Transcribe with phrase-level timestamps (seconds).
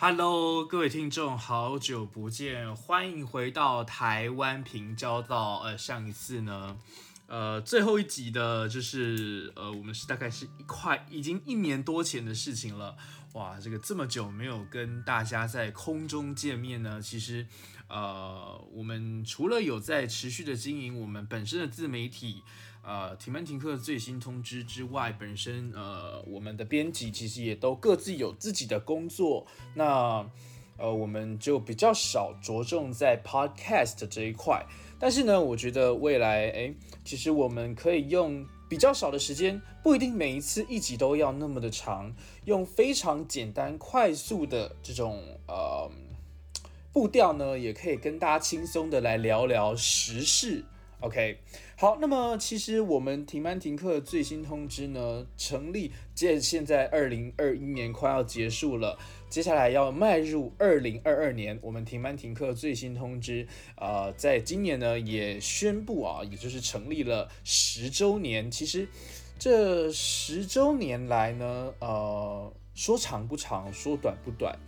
[0.00, 5.58] Hello，各位听众，好久不见，欢迎回到台湾平交道。
[5.64, 6.76] 呃，上一次呢，
[7.28, 12.96] 呃，最后一集的，就是呃，我们是大概是一块已经一年多前的事情了。
[13.34, 17.46] 哇，这个这么久没有跟大家在空中见面呢，其实，
[17.88, 22.42] 呃，我们除了有在持续的经营我们本身的自媒体。
[22.80, 30.26] 呃，停班停课的最新通知之外，本身呃，我们的编辑其实也都各自有自己的工作，那
[30.78, 34.64] 呃，我们就比较少着重在 podcast 这一块。
[34.98, 42.14] 但是呢，我觉得未来，哎，其实我们可以用比较少的时间，不一定每一次一集都要那么的长，
[42.46, 45.90] 用非常简单快速的这种呃
[46.92, 50.64] 步调呢，也可以跟大家轻松的来聊聊时事。
[51.00, 51.38] OK，
[51.76, 58.98] 好，那么其实我们停班停课最新通知呢，成立，借现在二零二一年快要结束了，
[59.30, 68.50] 接下来要迈入二零二二年，我们停班停课最新通知，呃，在今年呢也宣布啊，也就是成立了十周年。
[68.50, 68.88] 其实
[69.38, 74.58] 这十周年来呢，呃，说长不长，说短不短，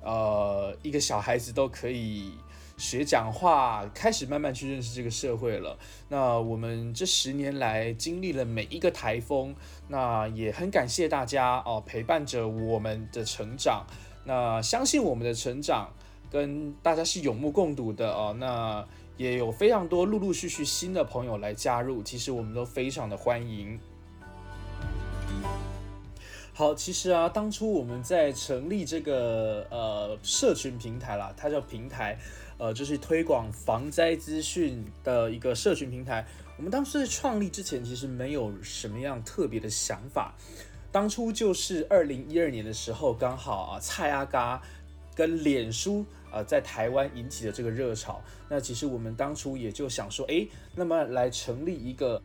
[0.00, 2.30] 呃，一个小孩子都可以。
[2.76, 5.78] 学讲话，开始慢慢去认识这个社会了。
[6.08, 9.54] 那我们这十年来经历了每一个台风，
[9.88, 13.86] 那也很感谢大家哦，陪伴着我们的成长。
[14.24, 15.92] 那相信我们的成长
[16.30, 18.34] 跟大家是有目共睹的哦。
[18.38, 18.84] 那
[19.16, 23.78] 也有非常多陆陆续续新的朋友来加入，其实我们都非常的欢迎。
[26.54, 32.18] 好，其实啊，当初我们在成立这个呃社群平台啦，它叫平台。
[32.58, 36.24] 呃，就是推广防灾资讯的一个社群平台。
[36.56, 40.32] 我们当时在创立之前，其实没有什么样特别的想法。
[40.92, 44.62] 当初就是二零一二年的时候，刚好啊，蔡阿嘎
[45.16, 48.22] 跟脸书呃在台湾引起的这个热潮。
[48.48, 52.22] 那其实我们当初也就想说，哎，那么来成立一个。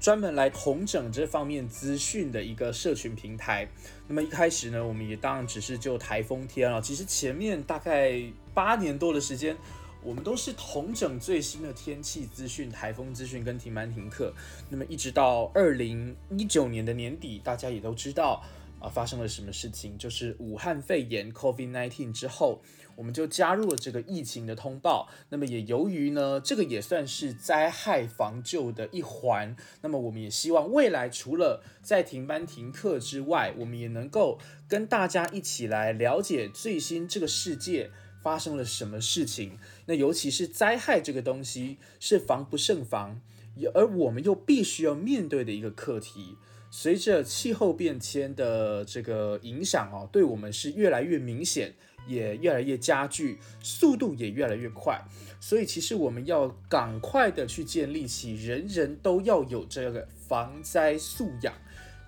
[0.00, 3.68] 专门来统整这方面资讯的一个社群平台。
[4.08, 6.80] 那么一开始呢，我们也当然只是就台风天了。
[6.80, 8.20] 其实前面大概
[8.52, 9.56] 八年多的时间，
[10.02, 14.32] 我们都是统整最新的天气资讯、台风资讯跟停班停课。
[14.68, 18.42] 那么一直到二零一九年的年底，大家也都知道。
[18.84, 19.96] 啊，发生了什么事情？
[19.96, 22.60] 就是武汉肺炎 （COVID-19） 之后，
[22.96, 25.08] 我们就加入了这个疫情的通报。
[25.30, 29.56] 那么也由于呢，这个也算是灾害防救的一环。
[29.80, 37.90] 那么我们也希望未来除了在停班停课之外，我们也能够跟大家一起来了解最新这个世界
[38.22, 39.58] 发生了什么事情。
[39.86, 43.18] 那尤其是灾害这个东西是防不胜防，
[43.72, 46.36] 而我们又必须要面对的一个课题。
[46.76, 51.72] 随着气候变迁的这个影响哦，对我们是越来越明显，
[52.04, 55.00] 也越来越加剧，速度也越来越快。
[55.38, 61.54] 所以，其实我们要赶快的去建立起人人都要有这个防灾素养。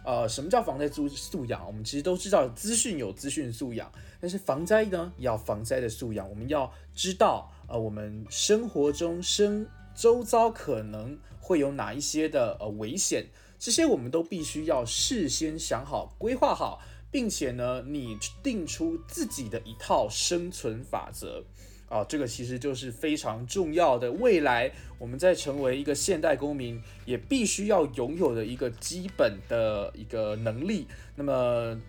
[0.05, 1.65] 呃，什么叫防灾素素养？
[1.65, 3.89] 我们其实都知道，资讯有资讯素养，
[4.21, 6.29] 但是防灾呢，要防灾的素养。
[6.29, 13.25] 我们要知道，呃，我们生活中生周遭可能会有哪一些的呃危险。
[13.59, 16.81] 这些我们都必须要事先想好、规划好，
[17.11, 21.45] 并且呢，你定出自己的一套生存法则
[21.89, 24.11] 啊，这个其实就是非常重要的。
[24.13, 30.87] 未来我们在成为一个现代公民，也必须要拥有的一个基本的一个能力。
[31.15, 31.81] 那么，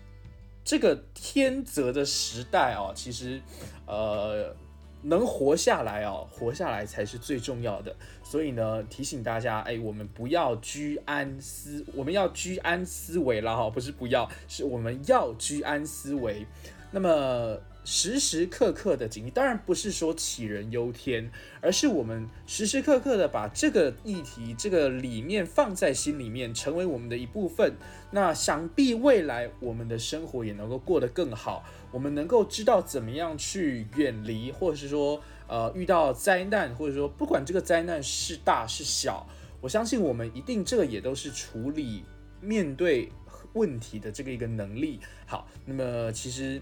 [0.64, 3.40] 这个天择的时代啊，其实，
[3.86, 4.56] 呃。
[5.02, 7.94] 能活下来哦，活下来才是最重要的。
[8.22, 16.46] 所以呢，提醒大家，哎，我们不要居安思，我们要居安思危了哈，不是不要，是我们要居安思危。
[16.90, 17.58] 那么。
[17.84, 21.30] 时时刻刻的警惕，当然不是说杞人忧天，
[21.62, 27.72] 而是我们时时刻刻的把这个议题、这个理念放在心里面，成为我们的一部分。
[28.10, 39.26] 那想必未来我们的生活也能够过得更好，我们能够知道怎么样去远离，或者是说，呃，遇到灾难，或者说不管这个灾难是大是小，
[39.60, 42.04] 我相信我们一定这个也都是处理
[42.40, 43.10] 面对
[43.54, 45.00] 问题的这个一个能力。
[45.26, 46.60] 好，那么其实。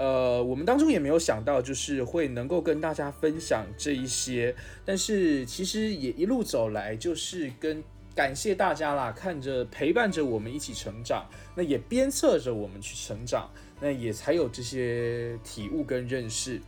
[0.00, 4.54] 呃，我们当中也没有想到，就是会能够跟大家分享这一些，
[4.84, 7.82] 但是其实也一路走来，就是跟
[8.18, 11.24] 感谢大家啦，看着陪伴着我们一起成长，
[11.54, 13.48] 那也鞭策着我们去成长，
[13.80, 16.60] 那也才有这些体悟跟认识。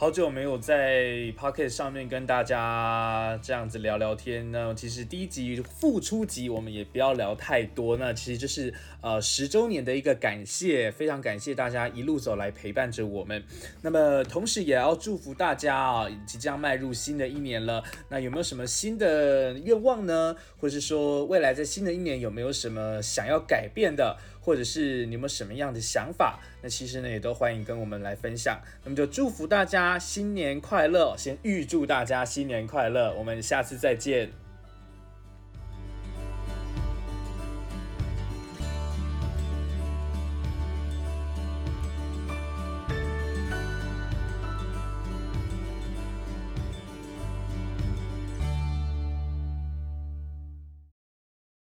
[0.00, 4.50] 好久没有在 Pocket 上面跟大家这样子聊聊天。
[4.50, 7.98] 那其实第一集复出集我们也不要聊太多。
[7.98, 13.44] 那其实就是呃十周年的一个感谢，非常感谢大家一路走来陪伴着我们。
[13.82, 17.84] 那么同时也要祝福大家啊，即将迈入新的一年了。
[18.08, 20.34] 那有没有什么新的愿望呢？
[20.58, 24.16] 或是说未来在新的一年有没有什么想要改变的？
[24.40, 26.40] 或者是你们什么样的想法？
[26.62, 28.60] 那其实呢，也都欢迎跟我们来分享。
[28.84, 33.14] 那么就祝福大家新年快乐，先预祝大家新年快乐。
[33.14, 34.39] 我们下次再见。